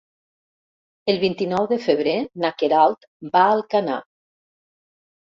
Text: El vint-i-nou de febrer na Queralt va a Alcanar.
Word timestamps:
El 1.13 1.19
vint-i-nou 1.25 1.69
de 1.75 1.79
febrer 1.85 2.17
na 2.47 2.53
Queralt 2.65 3.09
va 3.39 3.47
a 3.47 3.55
Alcanar. 3.61 4.03